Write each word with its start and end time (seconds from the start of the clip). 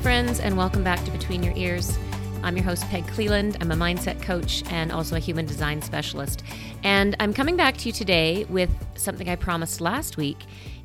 friends, 0.00 0.40
and 0.40 0.56
welcome 0.56 0.82
back 0.82 1.04
to 1.04 1.10
Between 1.10 1.42
Your 1.42 1.54
Ears. 1.58 1.98
I'm 2.42 2.56
your 2.56 2.64
host, 2.64 2.84
Peg 2.84 3.06
Cleland. 3.08 3.58
I'm 3.60 3.70
a 3.70 3.76
mindset 3.76 4.22
coach 4.22 4.64
and 4.70 4.90
also 4.90 5.16
a 5.16 5.18
human 5.18 5.44
design 5.44 5.82
specialist. 5.82 6.42
And 6.82 7.14
I'm 7.20 7.34
coming 7.34 7.54
back 7.54 7.76
to 7.76 7.86
you 7.86 7.92
today 7.92 8.46
with 8.48 8.70
something 8.94 9.28
I 9.28 9.36
promised 9.36 9.78
last 9.78 10.16
week 10.16 10.38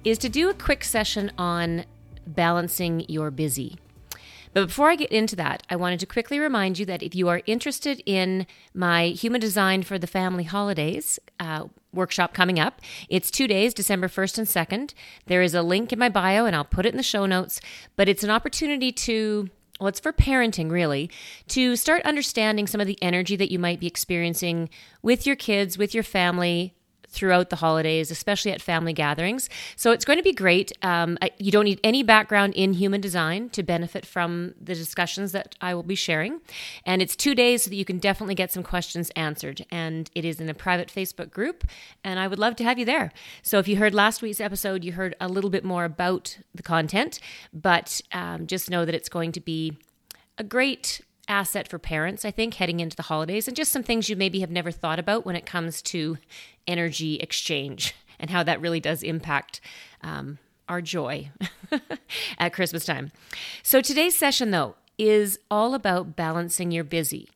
is 0.04 0.18
to 0.18 0.28
do 0.28 0.50
a 0.50 0.54
quick 0.54 0.84
session 0.84 1.32
on 1.38 1.86
balancing 2.28 3.06
your 3.08 3.32
busy. 3.32 3.78
But 4.52 4.68
before 4.68 4.90
I 4.90 4.98
get 4.98 5.14
into 5.14 5.38
that, 5.38 5.64
I 5.70 5.78
wanted 5.78 6.02
to 6.02 6.06
quickly 6.06 6.38
remind 6.38 6.78
you 6.78 6.86
that 6.86 7.02
if 7.02 7.16
you 7.16 7.30
are 7.30 7.42
interested 7.46 8.04
in 8.06 8.46
my 8.74 9.08
Human 9.08 9.40
Design 9.40 9.84
for 9.84 9.98
the 9.98 10.08
Family 10.08 10.44
Holidays 10.44 11.20
uh, 11.40 11.68
workshop 11.96 12.34
coming 12.34 12.60
up, 12.60 12.82
it's 13.10 13.32
two 13.32 13.48
days, 13.48 13.74
December 13.74 14.08
1st 14.08 14.38
and 14.38 14.48
2nd. 14.48 14.94
There 15.26 15.42
is 15.42 15.54
a 15.54 15.62
link 15.62 15.92
in 15.92 16.00
my 16.00 16.10
bio, 16.10 16.46
and 16.46 16.56
I'll 16.56 16.66
put 16.66 16.86
it 16.86 16.94
in 16.94 16.98
the 16.98 17.04
show 17.04 17.26
notes. 17.26 17.60
But 17.96 18.10
it's 18.10 18.24
an 18.24 18.30
opportunity 18.30 18.92
to 18.92 19.50
well, 19.80 19.90
it's 19.90 20.00
for 20.00 20.14
parenting 20.14 20.72
really, 20.72 21.10
to 21.50 21.76
start 21.76 22.02
understanding 22.04 22.66
some 22.66 22.80
of 22.80 22.88
the 22.88 22.98
energy 23.02 23.36
that 23.36 23.52
you 23.52 23.60
might 23.60 23.80
be 23.80 23.88
experiencing 23.88 24.70
with 25.02 25.28
your 25.28 25.36
kids, 25.36 25.78
with 25.78 25.94
your 25.94 26.04
family, 26.04 26.74
throughout 27.16 27.50
the 27.50 27.56
holidays, 27.56 28.12
especially 28.12 28.52
at 28.52 28.62
family 28.62 28.94
gatherings. 28.94 29.50
So 29.76 29.92
it's 29.92 30.06
going 30.06 30.20
to 30.20 30.24
be 30.24 30.34
great. 30.34 30.72
Um, 30.82 31.18
you 31.40 31.52
don't 31.52 31.66
need 31.66 31.80
any 31.84 32.04
background 32.04 32.54
in 32.54 32.74
human 32.74 33.02
design 33.02 33.50
to 33.50 33.64
benefit 33.64 34.06
from 34.06 34.54
the 34.62 34.76
discussions 34.76 35.32
that 35.32 35.56
I 35.62 35.74
will 35.74 35.84
be 35.84 35.96
sharing. 35.96 36.42
And 36.86 37.02
it's 37.02 37.16
two 37.16 37.34
days 37.34 37.64
so 37.64 37.70
that 37.70 37.76
you 37.76 37.86
can 37.86 37.98
definitely 38.00 38.36
get 38.36 38.52
some 38.52 38.64
questions 38.64 39.10
answered. 39.16 39.66
And 39.72 40.12
it 40.14 40.26
is 40.26 40.40
in 40.40 40.50
a 40.50 40.54
private 40.54 40.90
Facebook 40.90 41.32
group, 41.32 41.64
and 42.04 42.20
I 42.20 42.28
would 42.28 42.40
love 42.40 42.56
to 42.58 42.64
have 42.64 42.78
you 42.78 42.86
there. 42.86 43.12
So 43.42 43.60
if 43.60 43.68
you 43.68 43.78
heard 43.78 43.94
last 43.94 44.22
week's 44.22 44.42
episode, 44.42 44.84
you 44.84 44.92
heard 44.92 45.16
a 45.20 45.28
little 45.28 45.50
bit 45.50 45.64
more 45.64 45.86
about 45.86 46.38
the 46.54 46.64
content, 46.64 47.20
but 47.54 48.02
um, 48.12 48.46
just 48.46 48.70
know 48.70 48.86
that 48.86 48.96
it's 48.96 49.10
going 49.10 49.32
to 49.32 49.40
be 49.40 49.78
a 50.38 50.44
great 50.44 51.02
asset 51.28 51.68
for 51.68 51.80
parents, 51.80 52.24
I 52.24 52.32
think, 52.32 52.56
heading 52.56 52.80
into 52.80 52.96
the 52.96 53.04
holidays, 53.04 53.48
and 53.48 53.58
just 53.58 53.72
some 53.72 53.84
things 53.84 54.10
you 54.10 54.16
maybe 54.16 54.42
have 54.42 54.52
never 54.52 54.72
thought 54.72 55.00
about 55.00 55.26
when 55.26 55.36
it 55.36 55.46
comes 55.46 55.82
to 55.84 56.18
energy 56.68 57.16
exchange 57.16 57.96
and 58.20 58.30
how 58.30 58.44
that 58.44 58.62
really 58.62 58.80
does 58.80 59.04
impact 59.04 59.62
um, 60.02 60.40
our 60.68 60.82
joy 60.82 61.30
at 62.40 62.54
Christmas 62.54 62.86
time. 62.86 63.12
So 63.64 63.82
today's 63.82 64.16
session, 64.16 64.52
though, 64.52 64.76
is 64.98 65.40
all 65.52 65.74
about 65.74 66.16
balancing 66.16 66.72
your 66.72 66.84
busy. 66.84 67.30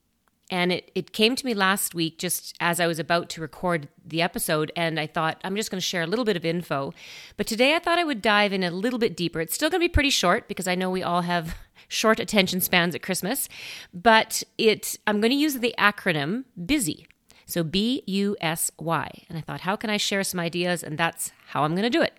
And 0.51 0.71
it, 0.71 0.91
it 0.95 1.13
came 1.13 1.35
to 1.35 1.45
me 1.45 1.53
last 1.53 1.93
week 1.93 2.17
just 2.17 2.55
as 2.59 2.79
I 2.79 2.87
was 2.87 2.97
about 2.97 3.29
to 3.29 3.41
record 3.41 3.87
the 4.03 4.21
episode, 4.21 4.71
and 4.75 4.99
I 4.99 5.05
thought 5.05 5.39
I'm 5.43 5.55
just 5.55 5.69
going 5.69 5.79
to 5.79 5.85
share 5.85 6.01
a 6.01 6.07
little 6.07 6.25
bit 6.25 6.35
of 6.35 6.43
info. 6.43 6.91
But 7.37 7.45
today 7.45 7.75
I 7.75 7.79
thought 7.79 7.99
I 7.99 8.03
would 8.03 8.21
dive 8.21 8.51
in 8.51 8.63
a 8.63 8.71
little 8.71 8.97
bit 8.97 9.15
deeper. 9.15 9.41
It's 9.41 9.53
still 9.53 9.69
going 9.69 9.79
to 9.81 9.87
be 9.87 9.93
pretty 9.93 10.09
short 10.09 10.47
because 10.47 10.67
I 10.67 10.73
know 10.73 10.89
we 10.89 11.03
all 11.03 11.21
have 11.21 11.55
short 11.87 12.19
attention 12.19 12.61
spans 12.61 12.95
at 12.95 13.03
Christmas, 13.03 13.47
but 13.93 14.41
it 14.57 14.97
I'm 15.05 15.21
going 15.21 15.31
to 15.31 15.37
use 15.37 15.59
the 15.59 15.75
acronym 15.77 16.45
BUSY. 16.57 17.08
So 17.49 17.63
B 17.63 18.03
U 18.05 18.35
S 18.41 18.71
Y. 18.79 19.09
And 19.27 19.37
I 19.37 19.41
thought, 19.41 19.61
how 19.61 19.75
can 19.75 19.89
I 19.89 19.97
share 19.97 20.23
some 20.23 20.39
ideas? 20.39 20.83
And 20.83 20.97
that's 20.97 21.31
how 21.47 21.63
I'm 21.63 21.71
going 21.71 21.83
to 21.83 21.89
do 21.89 22.01
it. 22.01 22.13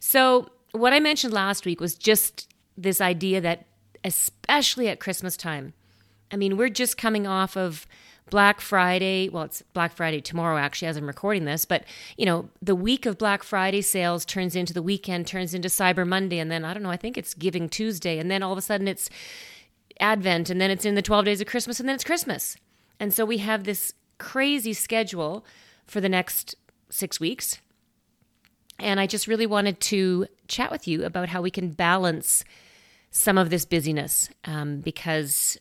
So, 0.00 0.50
what 0.72 0.92
I 0.92 1.00
mentioned 1.00 1.32
last 1.32 1.64
week 1.64 1.80
was 1.80 1.94
just 1.94 2.52
this 2.76 3.00
idea 3.00 3.40
that, 3.40 3.66
especially 4.04 4.88
at 4.88 5.00
Christmas 5.00 5.36
time, 5.36 5.72
I 6.30 6.36
mean, 6.36 6.56
we're 6.56 6.68
just 6.68 6.98
coming 6.98 7.26
off 7.26 7.56
of 7.56 7.86
Black 8.30 8.60
Friday. 8.60 9.28
Well, 9.28 9.44
it's 9.44 9.62
Black 9.72 9.92
Friday 9.92 10.20
tomorrow, 10.20 10.58
actually, 10.58 10.88
as 10.88 10.96
I'm 10.96 11.06
recording 11.06 11.44
this. 11.44 11.64
But, 11.64 11.84
you 12.16 12.26
know, 12.26 12.50
the 12.60 12.74
week 12.74 13.06
of 13.06 13.18
Black 13.18 13.42
Friday 13.42 13.80
sales 13.80 14.24
turns 14.24 14.54
into 14.54 14.74
the 14.74 14.82
weekend, 14.82 15.26
turns 15.26 15.54
into 15.54 15.68
Cyber 15.68 16.06
Monday. 16.06 16.38
And 16.38 16.50
then, 16.50 16.64
I 16.64 16.74
don't 16.74 16.82
know, 16.82 16.90
I 16.90 16.96
think 16.96 17.16
it's 17.16 17.34
Giving 17.34 17.68
Tuesday. 17.68 18.18
And 18.18 18.30
then 18.30 18.42
all 18.42 18.52
of 18.52 18.58
a 18.58 18.62
sudden 18.62 18.86
it's 18.86 19.08
Advent. 20.00 20.50
And 20.50 20.60
then 20.60 20.70
it's 20.70 20.84
in 20.84 20.94
the 20.94 21.02
12 21.02 21.24
days 21.24 21.40
of 21.40 21.46
Christmas. 21.46 21.80
And 21.80 21.88
then 21.88 21.94
it's 21.94 22.04
Christmas. 22.04 22.56
And 23.00 23.14
so 23.14 23.24
we 23.24 23.38
have 23.38 23.64
this 23.64 23.94
crazy 24.18 24.72
schedule 24.72 25.44
for 25.86 26.00
the 26.00 26.08
next 26.08 26.54
six 26.90 27.18
weeks. 27.18 27.60
And 28.78 29.00
I 29.00 29.06
just 29.06 29.26
really 29.26 29.46
wanted 29.46 29.80
to 29.80 30.26
chat 30.46 30.70
with 30.70 30.86
you 30.86 31.04
about 31.04 31.28
how 31.28 31.42
we 31.42 31.50
can 31.50 31.70
balance 31.70 32.44
some 33.10 33.38
of 33.38 33.50
this 33.50 33.64
busyness 33.64 34.28
um, 34.44 34.80
because 34.80 35.58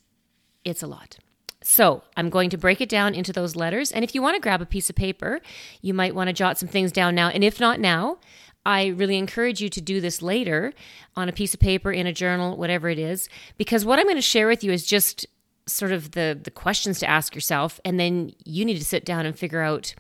it's 0.64 0.84
a 0.84 0.88
lot. 0.88 1.18
So 1.64 2.04
I'm 2.16 2.30
going 2.30 2.50
to 2.52 2.58
break 2.58 2.82
it 2.82 2.90
down 2.90 3.16
into 3.16 3.34
those 3.34 3.56
letters. 3.56 3.92
And 3.92 4.04
if 4.04 4.14
you 4.14 4.22
want 4.22 4.36
to 4.36 4.42
grab 4.42 4.62
a 4.62 4.66
piece 4.66 4.90
of 4.90 4.96
paper, 4.96 5.42
you 5.82 5.94
might 5.94 6.16
want 6.16 6.28
to 6.28 6.34
jot 6.34 6.58
some 6.58 6.70
things 6.70 6.92
down 6.92 7.16
now. 7.16 7.30
And 7.30 7.44
if 7.44 7.60
not 7.60 7.80
now, 7.80 8.20
I 8.66 8.88
really 8.88 9.18
encourage 9.18 9.62
you 9.62 9.70
to 9.70 9.82
do 9.82 10.00
this 10.00 10.22
later 10.22 10.74
on 11.16 11.30
a 11.30 11.34
piece 11.34 11.54
of 11.54 11.60
paper, 11.60 11.92
in 11.92 12.06
a 12.06 12.14
journal, 12.14 12.58
whatever 12.58 12.90
it 12.90 13.00
is, 13.00 13.30
because 13.58 13.86
what 13.86 13.98
I'm 13.98 14.06
going 14.06 14.18
to 14.18 14.22
share 14.22 14.48
with 14.48 14.64
you 14.64 14.72
is 14.72 14.86
just 14.86 15.26
sort 15.68 15.92
of 15.92 16.12
the 16.12 16.40
the 16.42 16.52
questions 16.52 17.00
to 17.00 17.10
ask 17.10 17.36
yourself 17.36 17.80
and 17.84 18.00
then 18.00 18.32
you 18.46 18.66
need 18.66 18.78
to 18.78 18.86
sit 18.86 19.06
down 19.06 19.26
and 19.26 19.38
figure 19.38 19.62
out 19.62 19.94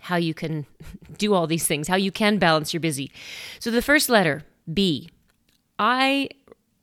how 0.00 0.16
you 0.16 0.34
can 0.34 0.66
do 1.18 1.34
all 1.34 1.46
these 1.46 1.66
things, 1.66 1.88
how 1.88 1.96
you 1.96 2.12
can 2.12 2.38
balance 2.38 2.72
your 2.72 2.80
busy. 2.80 3.10
So 3.58 3.70
the 3.70 3.82
first 3.82 4.08
letter, 4.08 4.44
B. 4.72 5.10
I 5.78 6.28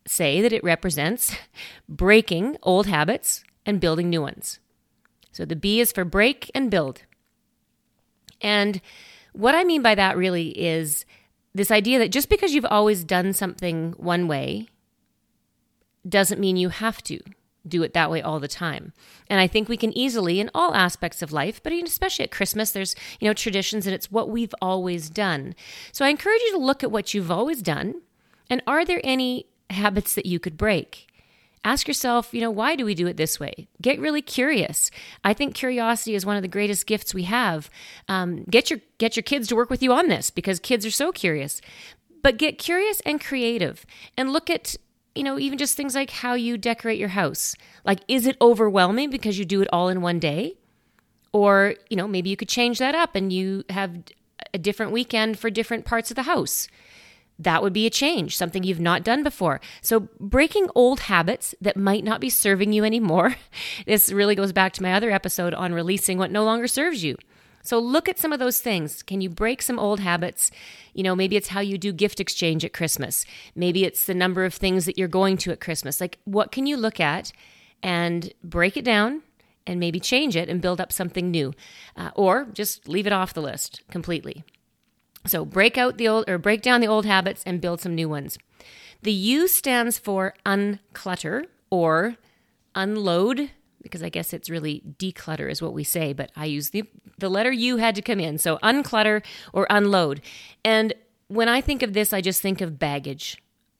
say 0.07 0.41
that 0.41 0.53
it 0.53 0.63
represents 0.63 1.35
breaking 1.89 2.57
old 2.63 2.87
habits 2.87 3.43
and 3.65 3.81
building 3.81 4.09
new 4.09 4.21
ones. 4.21 4.59
So 5.31 5.43
the 5.43 5.55
B 5.55 5.79
is 5.79 5.91
for 5.91 6.05
break 6.05 6.49
and 6.55 6.71
build. 6.71 7.01
And 8.41 8.79
what 9.33 9.55
I 9.55 9.63
mean 9.63 9.81
by 9.81 9.95
that 9.95 10.15
really 10.15 10.49
is 10.49 11.05
this 11.53 11.71
idea 11.71 11.99
that 11.99 12.11
just 12.11 12.29
because 12.29 12.53
you've 12.53 12.65
always 12.65 13.03
done 13.03 13.33
something 13.33 13.93
one 13.97 14.27
way 14.27 14.67
doesn't 16.07 16.39
mean 16.39 16.55
you 16.55 16.69
have 16.69 17.01
to 17.03 17.19
do 17.67 17.83
it 17.83 17.93
that 17.93 18.11
way 18.11 18.21
all 18.21 18.39
the 18.39 18.47
time. 18.47 18.93
And 19.29 19.39
I 19.39 19.47
think 19.47 19.67
we 19.67 19.77
can 19.77 19.95
easily 19.97 20.39
in 20.39 20.49
all 20.53 20.73
aspects 20.73 21.21
of 21.21 21.31
life, 21.31 21.61
but 21.63 21.73
especially 21.73 22.23
at 22.23 22.31
Christmas, 22.31 22.71
there's, 22.71 22.95
you 23.19 23.27
know, 23.27 23.33
traditions 23.33 23.85
and 23.85 23.95
it's 23.95 24.11
what 24.11 24.29
we've 24.29 24.55
always 24.61 25.09
done. 25.09 25.55
So 25.91 26.05
I 26.05 26.09
encourage 26.09 26.41
you 26.41 26.51
to 26.53 26.57
look 26.65 26.83
at 26.83 26.91
what 26.91 27.13
you've 27.13 27.31
always 27.31 27.61
done 27.61 28.01
and 28.49 28.61
are 28.67 28.85
there 28.85 29.01
any 29.03 29.47
habits 29.69 30.13
that 30.13 30.25
you 30.25 30.39
could 30.39 30.57
break? 30.57 31.07
ask 31.65 31.87
yourself, 31.87 32.33
you 32.33 32.39
know, 32.39 32.51
why 32.51 32.75
do 32.75 32.85
we 32.85 32.93
do 32.93 33.07
it 33.07 33.17
this 33.17 33.39
way? 33.39 33.67
Get 33.81 33.99
really 33.99 34.21
curious. 34.21 34.91
I 35.23 35.33
think 35.33 35.55
curiosity 35.55 36.15
is 36.15 36.25
one 36.25 36.37
of 36.37 36.43
the 36.43 36.47
greatest 36.47 36.85
gifts 36.85 37.13
we 37.13 37.23
have. 37.23 37.69
Um, 38.07 38.43
get 38.43 38.69
your 38.69 38.79
get 38.99 39.17
your 39.17 39.23
kids 39.23 39.47
to 39.47 39.55
work 39.55 39.69
with 39.69 39.83
you 39.83 39.91
on 39.91 40.07
this 40.07 40.29
because 40.29 40.59
kids 40.59 40.85
are 40.85 40.91
so 40.91 41.11
curious. 41.11 41.59
But 42.21 42.37
get 42.37 42.57
curious 42.57 43.01
and 43.01 43.21
creative, 43.21 43.85
and 44.17 44.33
look 44.33 44.49
at 44.49 44.75
you 45.15 45.23
know 45.23 45.39
even 45.39 45.57
just 45.57 45.75
things 45.75 45.95
like 45.95 46.09
how 46.09 46.33
you 46.33 46.57
decorate 46.57 46.99
your 46.99 47.09
house. 47.09 47.55
Like, 47.83 47.99
is 48.07 48.25
it 48.27 48.37
overwhelming 48.41 49.09
because 49.09 49.39
you 49.39 49.45
do 49.45 49.61
it 49.61 49.69
all 49.71 49.89
in 49.89 50.01
one 50.01 50.19
day? 50.19 50.55
Or 51.33 51.75
you 51.89 51.97
know 51.97 52.07
maybe 52.07 52.29
you 52.29 52.37
could 52.37 52.49
change 52.49 52.79
that 52.79 52.95
up 52.95 53.15
and 53.15 53.31
you 53.31 53.63
have 53.69 54.03
a 54.53 54.57
different 54.57 54.91
weekend 54.91 55.39
for 55.39 55.49
different 55.49 55.85
parts 55.85 56.11
of 56.11 56.15
the 56.15 56.23
house 56.23 56.67
that 57.37 57.61
would 57.61 57.73
be 57.73 57.85
a 57.85 57.89
change, 57.89 58.35
something 58.35 58.63
you've 58.63 58.79
not 58.79 59.03
done 59.03 59.23
before. 59.23 59.59
So, 59.81 60.07
breaking 60.19 60.67
old 60.73 61.01
habits 61.01 61.53
that 61.59 61.77
might 61.77 62.03
not 62.03 62.21
be 62.21 62.29
serving 62.29 62.73
you 62.73 62.83
anymore. 62.83 63.35
This 63.85 64.11
really 64.11 64.35
goes 64.35 64.51
back 64.51 64.73
to 64.73 64.83
my 64.83 64.93
other 64.93 65.11
episode 65.11 65.53
on 65.53 65.73
releasing 65.73 66.17
what 66.17 66.31
no 66.31 66.43
longer 66.43 66.67
serves 66.67 67.03
you. 67.03 67.17
So, 67.65 67.79
look 67.79 68.07
at 68.07 68.19
some 68.19 68.31
of 68.31 68.39
those 68.39 68.61
things. 68.61 69.01
Can 69.03 69.21
you 69.21 69.29
break 69.29 69.61
some 69.61 69.79
old 69.79 69.99
habits? 69.99 70.51
You 70.93 71.03
know, 71.03 71.15
maybe 71.15 71.35
it's 71.35 71.49
how 71.49 71.61
you 71.61 71.77
do 71.77 71.91
gift 71.91 72.19
exchange 72.19 72.63
at 72.63 72.73
Christmas. 72.73 73.25
Maybe 73.55 73.83
it's 73.83 74.05
the 74.05 74.13
number 74.13 74.45
of 74.45 74.53
things 74.53 74.85
that 74.85 74.97
you're 74.97 75.07
going 75.07 75.37
to 75.37 75.51
at 75.51 75.59
Christmas. 75.59 75.99
Like, 75.99 76.19
what 76.25 76.51
can 76.51 76.67
you 76.67 76.77
look 76.77 76.99
at 76.99 77.31
and 77.81 78.31
break 78.43 78.77
it 78.77 78.85
down 78.85 79.23
and 79.65 79.79
maybe 79.79 79.99
change 79.99 80.35
it 80.35 80.47
and 80.47 80.61
build 80.61 80.79
up 80.79 80.91
something 80.91 81.31
new? 81.31 81.53
Uh, 81.97 82.11
or 82.15 82.45
just 82.53 82.87
leave 82.87 83.07
it 83.07 83.13
off 83.13 83.33
the 83.33 83.41
list 83.41 83.81
completely. 83.89 84.43
So 85.25 85.43
break 85.43 85.77
out 85.77 85.97
the 85.97 86.07
old 86.07 86.29
or 86.29 86.37
break 86.37 86.61
down 86.61 86.81
the 86.81 86.87
old 86.87 87.05
habits 87.05 87.43
and 87.45 87.59
build 87.59 87.81
some 87.81 87.95
new 87.95 88.07
ones. 88.07 88.37
The 89.01 89.11
U 89.11 89.47
stands 89.47 89.97
for 89.97 90.35
unclutter 90.45 91.45
or 91.69 92.15
unload 92.75 93.51
because 93.85 94.01
I 94.01 94.09
guess 94.09 94.33
it's 94.33 94.49
really 94.49 94.81
declutter 94.97 95.49
is 95.49 95.61
what 95.61 95.73
we 95.73 95.83
say, 95.83 96.11
but 96.11 96.31
I 96.35 96.45
use 96.45 96.71
the 96.71 96.85
the 97.19 97.29
letter 97.29 97.51
U 97.51 97.77
had 97.77 97.93
to 97.95 98.01
come 98.01 98.19
in. 98.19 98.39
So 98.39 98.57
unclutter 98.63 99.23
or 99.53 99.67
unload. 99.69 100.21
And 100.63 100.93
when 101.27 101.47
I 101.47 101.61
think 101.61 101.83
of 101.83 101.93
this, 101.93 102.11
I 102.11 102.19
just 102.19 102.41
think 102.41 102.61
of 102.61 102.79
baggage. 102.79 103.37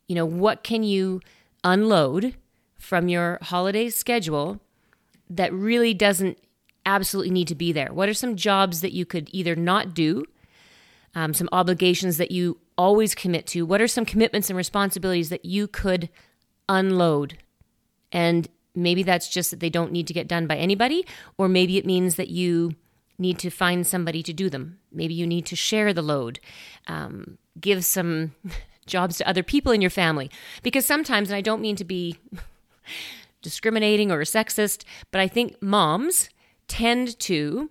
You 0.08 0.14
know, 0.14 0.26
what 0.26 0.64
can 0.64 0.84
you 0.84 1.22
unload 1.64 2.36
from 2.78 3.10
your 3.10 3.40
holiday 3.42 3.90
schedule 3.90 4.62
that 5.28 5.52
really 5.52 5.96
doesn't 5.96 6.38
absolutely 6.86 7.32
need 7.32 7.48
to 7.48 7.56
be 7.56 7.72
there? 7.72 7.92
What 7.92 8.08
are 8.08 8.14
some 8.14 8.36
jobs 8.36 8.82
that 8.82 8.94
you 8.94 9.08
could 9.08 9.28
either 9.34 9.56
not 9.56 9.96
do 9.96 10.24
um, 11.16 11.34
some 11.34 11.50
obligations 11.52 12.18
that 12.18 12.30
you 12.30 12.60
always 12.78 13.16
commit 13.16 13.48
to? 13.48 13.66
What 13.66 13.82
are 13.82 13.88
some 13.88 14.06
commitments 14.06 14.52
and 14.52 14.58
responsibilities 14.58 15.30
that 15.30 15.46
you 15.46 15.68
could 15.68 16.10
unload? 16.70 17.40
And 18.12 18.48
maybe 18.76 19.04
that's 19.04 19.28
just 19.28 19.52
that 19.52 19.60
they 19.60 19.70
don't 19.70 19.92
need 19.92 20.08
to 20.08 20.14
get 20.14 20.28
done 20.28 20.48
by 20.48 20.58
anybody, 20.58 21.06
or 21.38 21.48
maybe 21.48 21.78
it 21.78 21.86
means 21.86 22.16
that 22.16 22.30
you 22.30 22.76
need 23.18 23.40
to 23.40 23.50
find 23.50 23.88
somebody 23.88 24.22
to 24.24 24.34
do 24.34 24.50
them. 24.50 24.80
Maybe 24.92 25.14
you 25.14 25.26
need 25.26 25.46
to 25.48 25.56
share 25.56 25.94
the 25.94 26.02
load, 26.02 26.40
um, 26.88 27.38
give 27.60 27.86
some 27.86 28.36
jobs 28.86 29.18
to 29.18 29.28
other 29.28 29.44
people 29.44 29.72
in 29.72 29.82
your 29.82 29.90
family. 29.90 30.30
Because 30.64 30.86
sometimes, 30.86 31.30
and 31.30 31.36
I 31.36 31.42
don't 31.42 31.62
mean 31.62 31.76
to 31.78 31.86
be 31.86 32.18
discriminating 33.42 34.12
or 34.12 34.20
sexist, 34.22 34.84
but 35.12 35.22
I 35.22 35.28
think 35.28 35.62
moms 35.62 36.30
tend 36.68 37.18
to 37.20 37.70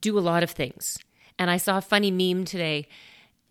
do 0.00 0.18
a 0.18 0.20
lot 0.20 0.42
of 0.42 0.50
things. 0.50 0.98
And 1.38 1.50
I 1.50 1.56
saw 1.56 1.78
a 1.78 1.82
funny 1.82 2.10
meme 2.10 2.44
today. 2.44 2.86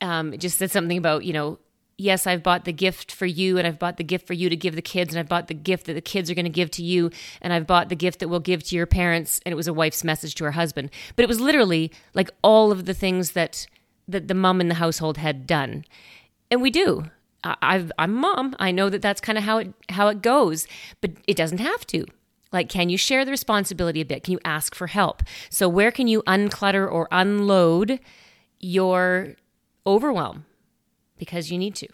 Um, 0.01 0.33
it 0.33 0.39
just 0.39 0.57
said 0.57 0.71
something 0.71 0.97
about, 0.97 1.25
you 1.25 1.33
know, 1.33 1.59
yes, 1.99 2.25
I've 2.25 2.41
bought 2.41 2.65
the 2.65 2.73
gift 2.73 3.11
for 3.11 3.25
you 3.25 3.57
and 3.57 3.67
I've 3.67 3.77
bought 3.77 3.97
the 3.97 4.03
gift 4.03 4.25
for 4.25 4.33
you 4.33 4.49
to 4.49 4.55
give 4.55 4.75
the 4.75 4.81
kids 4.81 5.13
and 5.13 5.19
I've 5.19 5.27
bought 5.27 5.47
the 5.47 5.53
gift 5.53 5.85
that 5.85 5.93
the 5.93 6.01
kids 6.01 6.31
are 6.31 6.33
going 6.33 6.45
to 6.45 6.49
give 6.49 6.71
to 6.71 6.83
you 6.83 7.11
and 7.41 7.51
I've 7.51 7.67
bought 7.67 7.89
the 7.89 7.95
gift 7.95 8.19
that 8.19 8.29
we'll 8.29 8.39
give 8.39 8.63
to 8.63 8.75
your 8.75 8.85
parents 8.85 9.41
and 9.45 9.51
it 9.51 9.55
was 9.55 9.67
a 9.67 9.73
wife's 9.73 10.03
message 10.03 10.35
to 10.35 10.45
her 10.45 10.51
husband. 10.51 10.89
But 11.15 11.23
it 11.23 11.27
was 11.27 11.39
literally 11.39 11.91
like 12.13 12.31
all 12.41 12.71
of 12.71 12.85
the 12.85 12.93
things 12.93 13.31
that 13.31 13.67
that 14.07 14.27
the 14.27 14.33
mom 14.33 14.59
in 14.59 14.69
the 14.69 14.75
household 14.75 15.17
had 15.17 15.45
done. 15.45 15.85
And 16.49 16.61
we 16.61 16.71
do. 16.71 17.05
I've, 17.43 17.91
I'm 17.99 18.15
mom. 18.15 18.55
I 18.59 18.71
know 18.71 18.89
that 18.89 19.03
that's 19.03 19.21
kind 19.21 19.37
of 19.37 19.43
how 19.43 19.59
it 19.59 19.73
how 19.89 20.07
it 20.07 20.21
goes, 20.21 20.67
but 20.99 21.11
it 21.27 21.37
doesn't 21.37 21.59
have 21.59 21.85
to. 21.87 22.05
Like, 22.51 22.69
can 22.69 22.89
you 22.89 22.97
share 22.97 23.23
the 23.23 23.31
responsibility 23.31 24.01
a 24.01 24.05
bit? 24.05 24.23
Can 24.23 24.31
you 24.31 24.39
ask 24.43 24.73
for 24.73 24.87
help? 24.87 25.21
So, 25.49 25.69
where 25.69 25.91
can 25.91 26.07
you 26.07 26.23
unclutter 26.23 26.91
or 26.91 27.07
unload 27.11 27.99
your 28.59 29.35
overwhelm? 29.85 30.45
Because 31.19 31.51
you 31.51 31.59
need 31.59 31.75
to. 31.75 31.87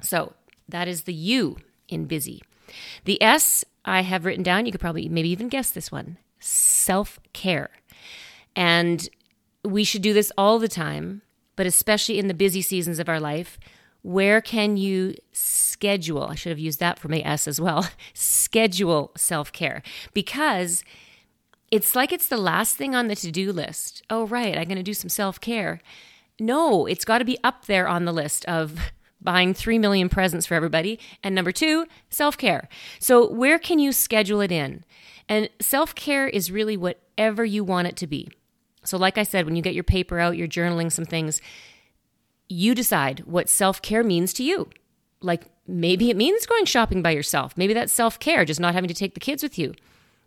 So, 0.00 0.32
that 0.68 0.88
is 0.88 1.02
the 1.02 1.14
U 1.14 1.58
in 1.88 2.06
busy. 2.06 2.42
The 3.04 3.22
S 3.22 3.64
I 3.84 4.00
have 4.00 4.24
written 4.24 4.42
down, 4.42 4.66
you 4.66 4.72
could 4.72 4.80
probably 4.80 5.08
maybe 5.08 5.28
even 5.28 5.48
guess 5.48 5.70
this 5.70 5.92
one 5.92 6.18
self 6.40 7.20
care. 7.32 7.70
And 8.56 9.08
we 9.64 9.84
should 9.84 10.02
do 10.02 10.12
this 10.12 10.32
all 10.36 10.58
the 10.58 10.68
time, 10.68 11.22
but 11.56 11.66
especially 11.66 12.18
in 12.18 12.28
the 12.28 12.34
busy 12.34 12.62
seasons 12.62 12.98
of 12.98 13.08
our 13.08 13.20
life. 13.20 13.58
Where 14.02 14.42
can 14.42 14.76
you 14.76 15.14
schedule? 15.32 16.24
I 16.24 16.34
should 16.34 16.50
have 16.50 16.58
used 16.58 16.78
that 16.80 16.98
for 16.98 17.08
my 17.08 17.20
S 17.24 17.48
as 17.48 17.58
well. 17.58 17.88
schedule 18.14 19.12
self 19.16 19.50
care 19.52 19.82
because 20.12 20.84
it's 21.70 21.96
like 21.96 22.12
it's 22.12 22.28
the 22.28 22.36
last 22.36 22.76
thing 22.76 22.94
on 22.94 23.08
the 23.08 23.16
to 23.16 23.30
do 23.30 23.50
list. 23.50 24.02
Oh, 24.10 24.26
right, 24.26 24.56
I'm 24.56 24.64
going 24.64 24.76
to 24.76 24.82
do 24.82 24.94
some 24.94 25.08
self 25.08 25.40
care. 25.40 25.80
No, 26.40 26.86
it's 26.86 27.04
got 27.04 27.18
to 27.18 27.24
be 27.24 27.38
up 27.44 27.66
there 27.66 27.86
on 27.86 28.04
the 28.04 28.12
list 28.12 28.44
of 28.46 28.78
buying 29.20 29.54
3 29.54 29.78
million 29.78 30.08
presents 30.08 30.46
for 30.46 30.54
everybody. 30.54 30.98
And 31.22 31.34
number 31.34 31.52
two, 31.52 31.86
self 32.10 32.36
care. 32.36 32.68
So, 32.98 33.30
where 33.30 33.58
can 33.58 33.78
you 33.78 33.92
schedule 33.92 34.40
it 34.40 34.52
in? 34.52 34.84
And 35.28 35.48
self 35.60 35.94
care 35.94 36.28
is 36.28 36.50
really 36.50 36.76
whatever 36.76 37.44
you 37.44 37.64
want 37.64 37.88
it 37.88 37.96
to 37.96 38.06
be. 38.06 38.28
So, 38.84 38.98
like 38.98 39.16
I 39.16 39.22
said, 39.22 39.46
when 39.46 39.56
you 39.56 39.62
get 39.62 39.74
your 39.74 39.84
paper 39.84 40.18
out, 40.18 40.36
you're 40.36 40.48
journaling 40.48 40.92
some 40.92 41.06
things, 41.06 41.40
you 42.48 42.74
decide 42.74 43.20
what 43.20 43.48
self 43.48 43.80
care 43.80 44.04
means 44.04 44.32
to 44.34 44.44
you. 44.44 44.68
Like 45.20 45.46
maybe 45.66 46.10
it 46.10 46.16
means 46.16 46.46
going 46.46 46.66
shopping 46.66 47.00
by 47.00 47.10
yourself. 47.10 47.56
Maybe 47.56 47.74
that's 47.74 47.92
self 47.92 48.18
care, 48.18 48.44
just 48.44 48.60
not 48.60 48.74
having 48.74 48.88
to 48.88 48.94
take 48.94 49.14
the 49.14 49.20
kids 49.20 49.42
with 49.42 49.58
you. 49.58 49.74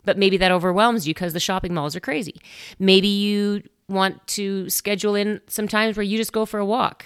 But 0.05 0.17
maybe 0.17 0.37
that 0.37 0.51
overwhelms 0.51 1.07
you 1.07 1.13
because 1.13 1.33
the 1.33 1.39
shopping 1.39 1.73
malls 1.73 1.95
are 1.95 1.99
crazy. 1.99 2.35
Maybe 2.79 3.07
you 3.07 3.63
want 3.89 4.25
to 4.27 4.69
schedule 4.69 5.15
in 5.15 5.41
some 5.47 5.67
times 5.67 5.97
where 5.97 6.03
you 6.03 6.17
just 6.17 6.33
go 6.33 6.45
for 6.45 6.59
a 6.59 6.65
walk, 6.65 7.05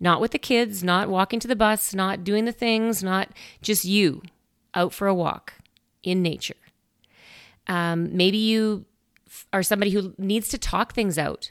not 0.00 0.20
with 0.20 0.32
the 0.32 0.38
kids, 0.38 0.82
not 0.82 1.08
walking 1.08 1.40
to 1.40 1.48
the 1.48 1.56
bus, 1.56 1.94
not 1.94 2.24
doing 2.24 2.44
the 2.44 2.52
things, 2.52 3.02
not 3.02 3.30
just 3.62 3.84
you 3.84 4.22
out 4.74 4.92
for 4.92 5.06
a 5.06 5.14
walk 5.14 5.54
in 6.02 6.22
nature. 6.22 6.54
Um, 7.66 8.16
maybe 8.16 8.38
you 8.38 8.84
are 9.52 9.62
somebody 9.62 9.90
who 9.90 10.14
needs 10.18 10.48
to 10.48 10.58
talk 10.58 10.92
things 10.92 11.18
out. 11.18 11.50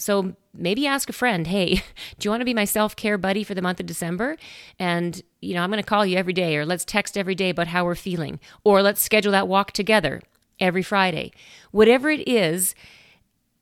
So 0.00 0.34
maybe 0.54 0.86
ask 0.86 1.08
a 1.08 1.12
friend, 1.12 1.46
hey, 1.46 1.74
do 2.18 2.26
you 2.26 2.30
want 2.30 2.40
to 2.40 2.46
be 2.46 2.54
my 2.54 2.64
self 2.64 2.96
care 2.96 3.18
buddy 3.18 3.44
for 3.44 3.54
the 3.54 3.62
month 3.62 3.80
of 3.80 3.86
December? 3.86 4.36
And, 4.78 5.22
you 5.40 5.54
know, 5.54 5.62
I'm 5.62 5.70
going 5.70 5.82
to 5.82 5.88
call 5.88 6.06
you 6.06 6.16
every 6.16 6.32
day, 6.32 6.56
or 6.56 6.64
let's 6.64 6.84
text 6.84 7.16
every 7.16 7.34
day 7.34 7.50
about 7.50 7.68
how 7.68 7.84
we're 7.84 7.94
feeling, 7.94 8.40
or 8.64 8.82
let's 8.82 9.02
schedule 9.02 9.32
that 9.32 9.48
walk 9.48 9.72
together 9.72 10.22
every 10.58 10.82
Friday. 10.82 11.32
Whatever 11.70 12.10
it 12.10 12.26
is, 12.26 12.74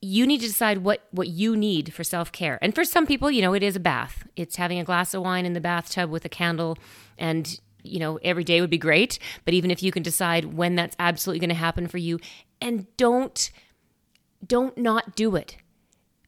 you 0.01 0.27
need 0.27 0.41
to 0.41 0.47
decide 0.47 0.79
what, 0.79 1.07
what 1.11 1.29
you 1.29 1.57
need 1.57 1.93
for 1.93 2.05
self 2.05 2.31
care. 2.31 2.59
And 2.63 2.75
for 2.75 2.85
some 2.85 3.07
people, 3.07 3.31
you 3.31 3.43
know, 3.43 3.55
it 3.55 3.63
is 3.63 3.77
a 3.77 3.81
bath. 3.81 4.27
It's 4.37 4.57
having 4.57 4.79
a 4.79 4.85
glass 4.85 5.13
of 5.15 5.23
wine 5.23 5.45
in 5.45 5.55
the 5.55 5.61
bathtub 5.61 6.11
with 6.11 6.25
a 6.25 6.29
candle 6.29 6.79
and 7.19 7.61
you 7.85 8.01
know, 8.01 8.19
every 8.23 8.45
day 8.45 8.61
would 8.61 8.71
be 8.71 8.77
great. 8.77 9.19
But 9.45 9.55
even 9.55 9.71
if 9.71 9.83
you 9.83 9.93
can 9.93 10.03
decide 10.03 10.57
when 10.57 10.75
that's 10.75 10.97
absolutely 10.99 11.39
going 11.39 11.49
to 11.49 11.55
happen 11.55 11.87
for 11.87 11.97
you, 11.97 12.19
and 12.61 12.87
don't 12.97 13.51
don't 14.47 14.77
not 14.77 15.17
do 15.17 15.37
it 15.37 15.57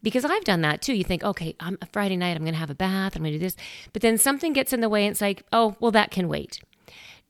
because 0.03 0.25
I've 0.25 0.45
done 0.45 0.63
that 0.63 0.83
too. 0.83 0.95
You 0.95 1.05
think, 1.05 1.23
okay, 1.23 1.55
I'm 1.61 1.79
a 1.83 1.87
Friday 1.87 2.17
night, 2.17 2.37
I'm 2.37 2.43
going 2.43 2.55
to 2.55 2.61
have 2.61 2.71
a 2.71 2.75
bath, 2.75 3.17
I'm 3.17 3.23
going 3.23 3.33
to 3.33 3.39
do 3.39 3.45
this, 3.45 3.57
but 3.93 4.03
then 4.03 4.19
something 4.19 4.53
gets 4.53 4.73
in 4.73 4.81
the 4.81 4.89
way, 4.89 5.05
and 5.05 5.13
it's 5.13 5.21
like, 5.21 5.45
oh, 5.53 5.77
well, 5.81 5.91
that 5.91 6.11
can 6.11 6.29
wait. 6.29 6.61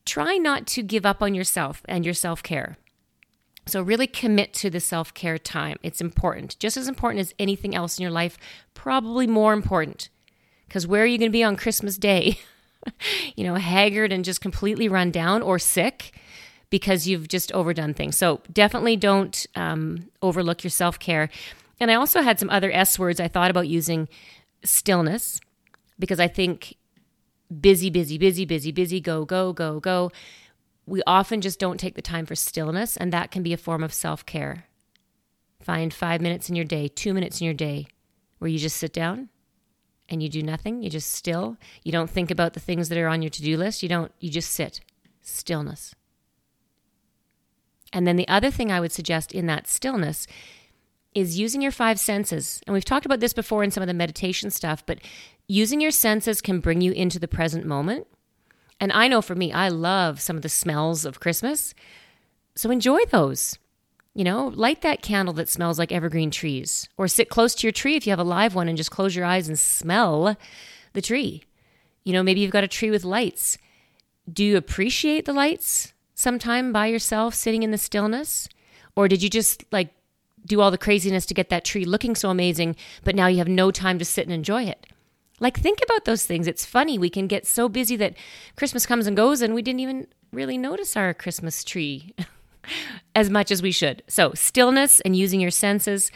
Try 0.05 0.37
not 0.37 0.67
to 0.69 0.83
give 0.83 1.05
up 1.05 1.23
on 1.23 1.35
yourself 1.35 1.83
and 1.87 2.05
your 2.05 2.15
self 2.15 2.43
care. 2.43 2.77
So, 3.67 3.83
really 3.83 4.07
commit 4.07 4.53
to 4.55 4.71
the 4.71 4.81
self 4.81 5.15
care 5.15 5.39
time. 5.39 5.77
It's 5.83 6.01
important, 6.01 6.59
just 6.59 6.77
as 6.77 6.89
important 6.89 7.21
as 7.21 7.35
anything 7.39 7.75
else 7.75 7.99
in 7.99 8.03
your 8.03 8.11
life, 8.11 8.39
probably 8.75 9.27
more 9.27 9.53
important. 9.53 10.09
Because 10.67 10.87
where 10.87 11.03
are 11.03 11.07
you 11.07 11.19
going 11.19 11.31
to 11.31 11.33
be 11.33 11.45
on 11.45 11.57
Christmas 11.57 11.97
Day? 11.97 12.39
you 13.37 13.45
know, 13.45 13.57
haggard 13.57 14.13
and 14.13 14.25
just 14.25 14.41
completely 14.41 14.89
run 14.89 15.11
down 15.11 15.43
or 15.43 15.59
sick 15.59 16.13
because 16.71 17.07
you've 17.07 17.29
just 17.29 17.53
overdone 17.53 17.95
things. 17.95 18.17
So, 18.17 18.41
definitely 18.53 18.97
don't 18.97 19.47
um, 19.55 20.09
overlook 20.23 20.65
your 20.65 20.71
self 20.71 20.99
care. 20.99 21.29
And 21.81 21.91
I 21.91 21.95
also 21.95 22.21
had 22.21 22.39
some 22.39 22.51
other 22.51 22.71
S 22.71 22.99
words 22.99 23.19
I 23.19 23.29
thought 23.29 23.51
about 23.51 23.67
using 23.67 24.09
stillness 24.63 25.41
because 25.99 26.21
I 26.21 26.29
think 26.29 26.77
busy, 27.61 27.91
busy, 27.91 28.19
busy, 28.19 28.45
busy, 28.45 28.71
busy, 28.71 29.01
go, 29.01 29.25
go, 29.25 29.53
go, 29.53 29.81
go. 29.81 30.13
We 30.87 31.03
often 31.07 31.41
just 31.41 31.59
don't 31.59 31.79
take 31.79 31.95
the 31.95 32.03
time 32.03 32.27
for 32.27 32.35
stillness, 32.35 32.97
and 32.97 33.13
that 33.13 33.31
can 33.31 33.43
be 33.43 33.53
a 33.53 33.57
form 33.57 33.83
of 33.83 33.95
self 33.95 34.27
care. 34.27 34.65
Find 35.63 35.93
five 35.93 36.21
minutes 36.21 36.49
in 36.49 36.57
your 36.57 36.65
day, 36.65 36.89
two 36.89 37.15
minutes 37.15 37.41
in 37.41 37.45
your 37.45 37.55
day, 37.55 37.87
where 38.39 38.49
you 38.49 38.59
just 38.59 38.77
sit 38.77 38.93
down 38.93 39.29
and 40.09 40.23
you 40.23 40.29
do 40.29 40.43
nothing. 40.43 40.83
You 40.83 40.91
just 40.91 41.13
still. 41.13 41.57
You 41.85 41.93
don't 41.93 42.11
think 42.11 42.31
about 42.31 42.55
the 42.55 42.61
things 42.61 42.89
that 42.89 42.99
are 42.99 43.09
on 43.09 43.23
your 43.23 43.31
to 43.31 43.43
do 43.43 43.57
list. 43.57 43.83
You 43.83 43.89
don't, 43.89 44.13
you 44.21 44.31
just 44.31 44.51
sit. 44.51 44.81
Stillness. 45.23 45.95
And 47.93 48.07
then 48.07 48.17
the 48.17 48.29
other 48.29 48.51
thing 48.51 48.73
I 48.73 48.81
would 48.81 48.93
suggest 48.93 49.33
in 49.33 49.47
that 49.47 49.69
stillness 49.69 50.27
is 51.15 51.39
using 51.39 51.61
your 51.61 51.73
five 51.73 51.99
senses. 51.99 52.61
And 52.67 52.75
we've 52.75 52.85
talked 52.85 53.07
about 53.07 53.21
this 53.21 53.33
before 53.33 53.65
in 53.65 53.71
some 53.71 53.83
of 53.83 53.89
the 53.89 53.95
meditation 53.95 54.51
stuff, 54.51 54.85
but 54.87 54.99
using 55.49 55.81
your 55.81 55.91
senses 55.91 56.41
can 56.41 56.61
bring 56.61 56.81
you 56.81 56.93
into 56.93 57.19
the 57.19 57.29
present 57.29 57.65
moment. 57.65 58.07
And 58.79 58.93
I 58.93 59.09
know 59.09 59.21
for 59.21 59.35
me, 59.35 59.53
I 59.53 59.69
love 59.69 60.21
some 60.21 60.37
of 60.37 60.43
the 60.43 60.49
smells 60.49 61.05
of 61.05 61.21
Christmas. 61.21 61.75
So 62.55 62.71
enjoy 62.71 63.01
those. 63.11 63.59
You 64.15 64.25
know, 64.25 64.49
light 64.49 64.83
that 64.83 65.03
candle 65.03 65.35
that 65.35 65.49
smells 65.49 65.79
like 65.79 65.93
evergreen 65.93 66.33
trees, 66.33 66.89
or 66.97 67.07
sit 67.07 67.29
close 67.29 67.55
to 67.55 67.67
your 67.67 67.73
tree 67.73 67.95
if 67.95 68.07
you 68.07 68.11
have 68.11 68.19
a 68.19 68.25
live 68.25 68.57
one 68.57 68.67
and 68.67 68.77
just 68.77 68.91
close 68.91 69.15
your 69.15 69.25
eyes 69.25 69.47
and 69.47 69.59
smell 69.59 70.37
the 70.95 71.03
tree. 71.03 71.45
You 72.03 72.13
know, 72.13 72.23
maybe 72.23 72.41
you've 72.41 72.51
got 72.51 72.65
a 72.65 72.69
tree 72.69 72.91
with 72.91 73.05
lights. 73.05 73.57
Do 74.31 74.45
you 74.45 74.57
appreciate 74.57 75.27
the 75.27 75.33
lights 75.33 75.93
sometime 76.15 76.73
by 76.73 76.87
yourself 76.87 77.35
sitting 77.35 77.63
in 77.63 77.71
the 77.71 77.79
stillness? 77.79 78.49
Or 78.97 79.07
did 79.07 79.23
you 79.23 79.31
just 79.31 79.65
like 79.71 79.95
do 80.47 80.61
all 80.61 80.71
the 80.71 80.79
craziness 80.79 81.27
to 81.27 81.35
get 81.35 81.49
that 81.51 81.65
tree 81.65 81.85
looking 81.85 82.15
so 82.15 82.31
amazing, 82.31 82.77
but 83.05 83.15
now 83.15 83.27
you 83.27 83.39
have 83.39 83.49
no 83.49 83.71
time 83.71 83.99
to 83.99 84.05
sit 84.05 84.25
and 84.25 84.33
enjoy 84.33 84.65
it. 84.65 84.87
Like, 85.41 85.59
think 85.59 85.81
about 85.83 86.05
those 86.05 86.27
things. 86.27 86.47
It's 86.47 86.67
funny. 86.67 86.99
We 86.99 87.09
can 87.09 87.27
get 87.27 87.47
so 87.47 87.69
busy 87.69 87.97
that 87.97 88.15
Christmas 88.57 88.85
comes 88.85 89.07
and 89.07 89.17
goes, 89.17 89.41
and 89.41 89.55
we 89.55 89.63
didn't 89.63 89.81
even 89.81 90.07
really 90.33 90.59
notice 90.59 90.97
our 90.97 91.15
Christmas 91.15 91.65
tree 91.65 92.15
as 93.15 93.31
much 93.31 93.51
as 93.51 93.63
we 93.63 93.73
should. 93.73 94.03
So, 94.07 94.33
stillness 94.35 95.01
and 95.01 95.17
using 95.17 95.41
your 95.41 95.51
senses. 95.51 96.13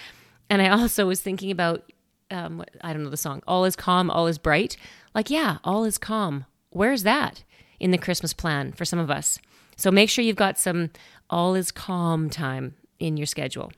And 0.51 0.61
I 0.61 0.69
also 0.69 1.07
was 1.07 1.23
thinking 1.23 1.51
about, 1.51 1.91
um, 2.31 2.63
I 2.83 2.93
don't 2.93 3.03
know 3.03 3.11
the 3.11 3.17
song, 3.17 3.43
All 3.47 3.65
is 3.65 3.77
Calm, 3.77 4.11
All 4.11 4.27
is 4.27 4.39
Bright. 4.39 4.77
Like, 5.15 5.31
yeah, 5.31 5.59
all 5.65 5.85
is 5.85 5.97
calm. 5.97 6.45
Where's 6.71 7.05
that 7.05 7.45
in 7.81 7.93
the 7.93 7.99
Christmas 7.99 8.35
plan 8.35 8.73
for 8.73 8.85
some 8.85 8.99
of 8.99 9.11
us? 9.11 9.39
So, 9.77 9.91
make 9.91 10.11
sure 10.11 10.23
you've 10.23 10.37
got 10.37 10.59
some 10.59 10.91
all 11.31 11.55
is 11.55 11.73
calm 11.73 12.29
time 12.29 12.75
in 12.99 13.17
your 13.17 13.27
schedule. 13.27 13.73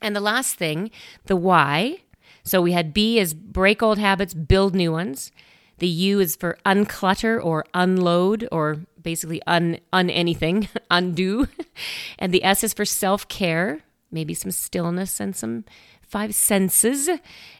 And 0.00 0.14
the 0.14 0.20
last 0.20 0.56
thing, 0.56 0.90
the 1.26 1.36
why. 1.36 1.98
So 2.44 2.62
we 2.62 2.72
had 2.72 2.94
B 2.94 3.18
is 3.18 3.34
break 3.34 3.82
old 3.82 3.98
habits, 3.98 4.34
build 4.34 4.74
new 4.74 4.92
ones. 4.92 5.32
The 5.78 5.88
U 5.88 6.20
is 6.20 6.36
for 6.36 6.58
unclutter 6.66 7.42
or 7.42 7.64
unload 7.74 8.48
or 8.50 8.78
basically 9.02 9.40
un, 9.46 9.78
un 9.92 10.10
anything, 10.10 10.68
undo. 10.90 11.48
And 12.18 12.34
the 12.34 12.42
S 12.42 12.64
is 12.64 12.74
for 12.74 12.84
self 12.84 13.28
care, 13.28 13.80
maybe 14.10 14.34
some 14.34 14.50
stillness 14.50 15.20
and 15.20 15.36
some 15.36 15.64
five 16.02 16.34
senses. 16.34 17.08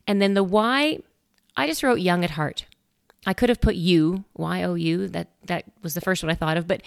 And 0.07 0.21
then 0.21 0.35
the 0.35 0.43
Y, 0.43 0.99
I 1.57 1.67
just 1.67 1.83
wrote 1.83 2.01
young 2.01 2.25
at 2.25 2.31
heart. 2.31 2.67
I 3.27 3.35
could 3.35 3.49
have 3.49 3.61
put 3.61 3.75
you, 3.75 4.25
Y 4.35 4.63
O 4.63 4.75
U, 4.75 5.09
that, 5.09 5.29
that 5.47 5.65
was 5.83 5.95
the 5.95 6.01
first 6.01 6.23
one 6.23 6.31
I 6.31 6.35
thought 6.35 6.57
of. 6.57 6.67
But 6.67 6.83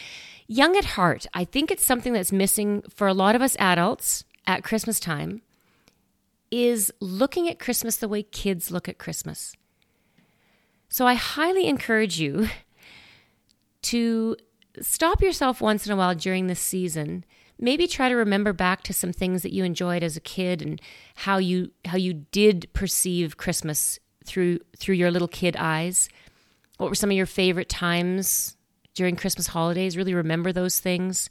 young 0.47 0.75
at 0.75 0.85
heart, 0.85 1.27
I 1.33 1.45
think 1.45 1.71
it's 1.71 1.85
something 1.85 2.13
that's 2.13 2.31
missing 2.31 2.83
for 2.89 3.07
a 3.07 3.13
lot 3.13 3.35
of 3.35 3.41
us 3.41 3.55
adults 3.59 4.25
at 4.51 4.63
Christmas 4.63 4.99
time 4.99 5.41
is 6.51 6.91
looking 6.99 7.47
at 7.49 7.59
Christmas 7.59 7.95
the 7.95 8.07
way 8.07 8.23
kids 8.23 8.71
look 8.71 8.89
at 8.89 8.97
Christmas. 8.97 9.55
So 10.89 11.07
I 11.07 11.13
highly 11.13 11.67
encourage 11.67 12.19
you 12.19 12.49
to 13.83 14.35
stop 14.81 15.21
yourself 15.21 15.61
once 15.61 15.85
in 15.85 15.93
a 15.93 15.95
while 15.95 16.13
during 16.13 16.47
this 16.47 16.59
season. 16.59 17.23
Maybe 17.57 17.87
try 17.87 18.09
to 18.09 18.15
remember 18.15 18.53
back 18.53 18.83
to 18.83 18.93
some 18.93 19.13
things 19.13 19.43
that 19.43 19.53
you 19.53 19.63
enjoyed 19.63 20.03
as 20.03 20.17
a 20.17 20.21
kid 20.21 20.61
and 20.61 20.81
how 21.15 21.37
you 21.37 21.71
how 21.85 21.97
you 21.97 22.13
did 22.13 22.67
perceive 22.73 23.37
Christmas 23.37 23.99
through 24.25 24.59
through 24.77 24.95
your 24.95 25.11
little 25.11 25.27
kid 25.27 25.55
eyes. 25.57 26.09
What 26.77 26.89
were 26.89 26.95
some 26.95 27.11
of 27.11 27.17
your 27.17 27.25
favorite 27.25 27.69
times 27.69 28.57
during 28.95 29.15
Christmas 29.15 29.47
holidays? 29.47 29.95
Really 29.95 30.13
remember 30.13 30.51
those 30.51 30.79
things. 30.79 31.29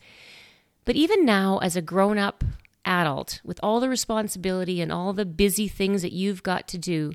But 0.85 0.97
even 0.97 1.25
now 1.25 1.59
as 1.59 1.77
a 1.77 1.83
grown-up 1.83 2.45
adult 2.85 3.41
with 3.45 3.61
all 3.63 3.81
the 3.81 3.89
responsibility 3.89 4.81
and 4.81 4.93
all 4.93 5.13
the 5.13 5.27
busy 5.27 5.69
things 5.69 6.03
that 6.03 6.13
you've 6.13 6.43
got 6.43 6.67
to 6.69 6.79
do, 6.79 7.13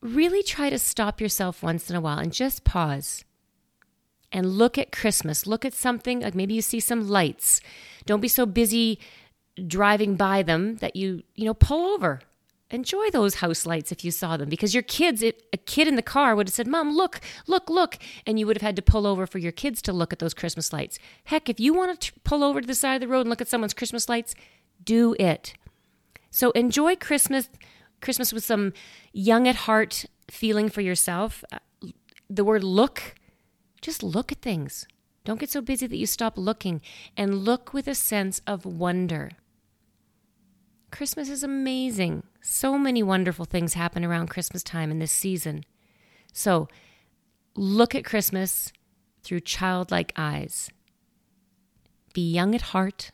really 0.00 0.42
try 0.42 0.70
to 0.70 0.78
stop 0.78 1.20
yourself 1.20 1.62
once 1.62 1.88
in 1.88 1.96
a 1.96 2.00
while 2.00 2.18
and 2.18 2.32
just 2.32 2.64
pause 2.64 3.24
and 4.30 4.58
look 4.58 4.76
at 4.76 4.92
Christmas. 4.92 5.46
Look 5.46 5.64
at 5.64 5.72
something 5.72 6.20
like 6.20 6.34
maybe 6.34 6.54
you 6.54 6.62
see 6.62 6.80
some 6.80 7.08
lights. 7.08 7.60
Don't 8.04 8.20
be 8.20 8.28
so 8.28 8.44
busy 8.44 8.98
driving 9.66 10.16
by 10.16 10.42
them 10.42 10.76
that 10.76 10.96
you, 10.96 11.22
you 11.36 11.44
know, 11.44 11.54
pull 11.54 11.86
over. 11.94 12.20
Enjoy 12.74 13.08
those 13.10 13.36
house 13.36 13.64
lights 13.64 13.92
if 13.92 14.04
you 14.04 14.10
saw 14.10 14.36
them 14.36 14.48
because 14.48 14.74
your 14.74 14.82
kids, 14.82 15.22
it, 15.22 15.44
a 15.52 15.56
kid 15.56 15.86
in 15.86 15.94
the 15.94 16.02
car 16.02 16.34
would 16.34 16.48
have 16.48 16.54
said, 16.54 16.66
Mom, 16.66 16.96
look, 16.96 17.20
look, 17.46 17.70
look. 17.70 17.98
And 18.26 18.38
you 18.38 18.46
would 18.46 18.56
have 18.56 18.62
had 18.62 18.76
to 18.76 18.82
pull 18.82 19.06
over 19.06 19.26
for 19.26 19.38
your 19.38 19.52
kids 19.52 19.80
to 19.82 19.92
look 19.92 20.12
at 20.12 20.18
those 20.18 20.34
Christmas 20.34 20.72
lights. 20.72 20.98
Heck, 21.24 21.48
if 21.48 21.60
you 21.60 21.72
want 21.72 22.00
to 22.00 22.12
pull 22.24 22.42
over 22.42 22.60
to 22.60 22.66
the 22.66 22.74
side 22.74 22.96
of 22.96 23.00
the 23.02 23.08
road 23.08 23.20
and 23.20 23.30
look 23.30 23.40
at 23.40 23.48
someone's 23.48 23.74
Christmas 23.74 24.08
lights, 24.08 24.34
do 24.82 25.14
it. 25.20 25.54
So 26.30 26.50
enjoy 26.50 26.96
Christmas, 26.96 27.48
Christmas 28.00 28.32
with 28.32 28.44
some 28.44 28.72
young 29.12 29.46
at 29.46 29.54
heart 29.54 30.04
feeling 30.28 30.68
for 30.68 30.80
yourself. 30.80 31.44
Uh, 31.52 31.58
the 32.28 32.44
word 32.44 32.64
look 32.64 33.14
just 33.84 34.02
look 34.02 34.32
at 34.32 34.40
things. 34.40 34.86
Don't 35.26 35.38
get 35.38 35.50
so 35.50 35.60
busy 35.60 35.86
that 35.86 35.96
you 35.98 36.06
stop 36.06 36.38
looking 36.38 36.80
and 37.18 37.44
look 37.44 37.74
with 37.74 37.86
a 37.86 37.94
sense 37.94 38.40
of 38.46 38.64
wonder. 38.64 39.32
Christmas 40.94 41.28
is 41.28 41.42
amazing. 41.42 42.22
So 42.40 42.78
many 42.78 43.02
wonderful 43.02 43.44
things 43.44 43.74
happen 43.74 44.04
around 44.04 44.28
Christmas 44.28 44.62
time 44.62 44.92
in 44.92 45.00
this 45.00 45.10
season. 45.10 45.64
So 46.32 46.68
look 47.56 47.96
at 47.96 48.04
Christmas 48.04 48.72
through 49.24 49.40
childlike 49.40 50.12
eyes. 50.14 50.70
Be 52.12 52.30
young 52.30 52.54
at 52.54 52.62
heart. 52.62 53.10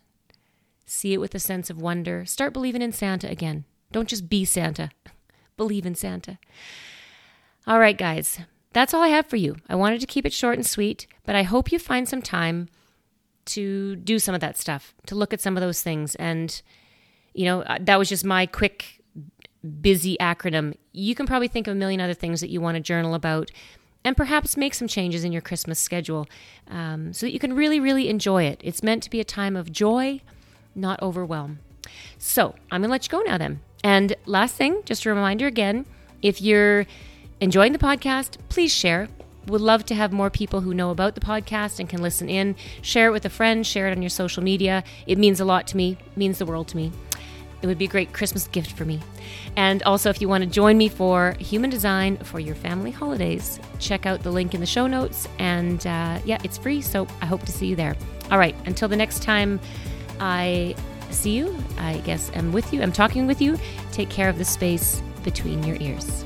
See 0.84 1.14
it 1.14 1.22
with 1.22 1.34
a 1.34 1.38
sense 1.38 1.70
of 1.70 1.80
wonder. 1.80 2.26
Start 2.26 2.52
believing 2.52 2.82
in 2.82 2.92
Santa 2.92 3.30
again. 3.30 3.64
Don't 3.92 4.10
just 4.10 4.28
be 4.28 4.44
Santa, 4.44 4.90
believe 5.56 5.86
in 5.86 5.94
Santa. 5.94 6.38
All 7.66 7.80
right, 7.80 7.96
guys. 7.96 8.40
That's 8.74 8.92
all 8.92 9.00
I 9.00 9.08
have 9.08 9.24
for 9.24 9.36
you. 9.36 9.56
I 9.70 9.74
wanted 9.74 10.02
to 10.02 10.06
keep 10.06 10.26
it 10.26 10.34
short 10.34 10.58
and 10.58 10.66
sweet, 10.66 11.06
but 11.24 11.34
I 11.34 11.44
hope 11.44 11.72
you 11.72 11.78
find 11.78 12.06
some 12.06 12.20
time 12.20 12.68
to 13.46 13.96
do 13.96 14.18
some 14.18 14.34
of 14.34 14.42
that 14.42 14.58
stuff, 14.58 14.94
to 15.06 15.14
look 15.14 15.32
at 15.32 15.40
some 15.40 15.56
of 15.56 15.62
those 15.62 15.80
things. 15.80 16.14
And, 16.16 16.60
you 17.34 17.44
know, 17.44 17.62
uh, 17.62 17.78
that 17.80 17.98
was 17.98 18.08
just 18.08 18.24
my 18.24 18.46
quick, 18.46 19.02
busy 19.80 20.16
acronym. 20.20 20.74
You 20.92 21.14
can 21.14 21.26
probably 21.26 21.48
think 21.48 21.66
of 21.66 21.72
a 21.72 21.74
million 21.74 22.00
other 22.00 22.14
things 22.14 22.40
that 22.40 22.50
you 22.50 22.60
want 22.60 22.76
to 22.76 22.80
journal 22.80 23.14
about 23.14 23.50
and 24.04 24.16
perhaps 24.16 24.56
make 24.56 24.74
some 24.74 24.88
changes 24.88 25.24
in 25.24 25.32
your 25.32 25.42
Christmas 25.42 25.78
schedule 25.78 26.26
um, 26.68 27.12
so 27.12 27.26
that 27.26 27.32
you 27.32 27.38
can 27.38 27.52
really, 27.52 27.78
really 27.78 28.08
enjoy 28.08 28.44
it. 28.44 28.60
It's 28.64 28.82
meant 28.82 29.02
to 29.02 29.10
be 29.10 29.20
a 29.20 29.24
time 29.24 29.56
of 29.56 29.70
joy, 29.70 30.20
not 30.74 31.00
overwhelm. 31.02 31.58
So 32.18 32.54
I'm 32.70 32.80
going 32.80 32.88
to 32.88 32.92
let 32.92 33.04
you 33.04 33.10
go 33.10 33.20
now 33.20 33.38
then. 33.38 33.60
And 33.82 34.14
last 34.26 34.54
thing, 34.54 34.82
just 34.84 35.04
a 35.04 35.10
reminder 35.10 35.46
again 35.46 35.86
if 36.22 36.40
you're 36.40 36.86
enjoying 37.40 37.72
the 37.72 37.78
podcast, 37.78 38.36
please 38.48 38.72
share. 38.72 39.08
Would 39.46 39.62
love 39.62 39.86
to 39.86 39.94
have 39.94 40.12
more 40.12 40.28
people 40.28 40.60
who 40.60 40.74
know 40.74 40.90
about 40.90 41.14
the 41.14 41.20
podcast 41.20 41.80
and 41.80 41.88
can 41.88 42.02
listen 42.02 42.28
in. 42.28 42.56
Share 42.82 43.08
it 43.08 43.12
with 43.12 43.24
a 43.24 43.30
friend, 43.30 43.66
share 43.66 43.88
it 43.88 43.92
on 43.92 44.02
your 44.02 44.10
social 44.10 44.42
media. 44.42 44.84
It 45.06 45.16
means 45.16 45.40
a 45.40 45.46
lot 45.46 45.66
to 45.68 45.76
me, 45.76 45.96
means 46.14 46.38
the 46.38 46.46
world 46.46 46.68
to 46.68 46.76
me. 46.76 46.92
It 47.62 47.66
would 47.66 47.78
be 47.78 47.84
a 47.84 47.88
great 47.88 48.12
Christmas 48.12 48.48
gift 48.48 48.72
for 48.72 48.84
me. 48.84 49.00
And 49.56 49.82
also, 49.82 50.10
if 50.10 50.20
you 50.20 50.28
want 50.28 50.44
to 50.44 50.50
join 50.50 50.78
me 50.78 50.88
for 50.88 51.34
human 51.38 51.70
design 51.70 52.16
for 52.18 52.40
your 52.40 52.54
family 52.54 52.90
holidays, 52.90 53.60
check 53.78 54.06
out 54.06 54.22
the 54.22 54.30
link 54.30 54.54
in 54.54 54.60
the 54.60 54.66
show 54.66 54.86
notes. 54.86 55.28
And 55.38 55.86
uh, 55.86 56.20
yeah, 56.24 56.38
it's 56.44 56.56
free, 56.56 56.80
so 56.80 57.06
I 57.20 57.26
hope 57.26 57.42
to 57.42 57.52
see 57.52 57.66
you 57.66 57.76
there. 57.76 57.96
All 58.30 58.38
right, 58.38 58.54
until 58.66 58.88
the 58.88 58.96
next 58.96 59.22
time 59.22 59.60
I 60.20 60.74
see 61.10 61.36
you, 61.36 61.56
I 61.78 61.98
guess 61.98 62.30
I'm 62.34 62.52
with 62.52 62.72
you, 62.72 62.82
I'm 62.82 62.92
talking 62.92 63.26
with 63.26 63.42
you. 63.42 63.58
Take 63.92 64.08
care 64.08 64.28
of 64.28 64.38
the 64.38 64.44
space 64.44 65.02
between 65.22 65.62
your 65.64 65.76
ears. 65.80 66.24